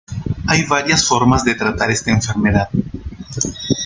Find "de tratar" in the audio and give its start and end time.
1.45-1.91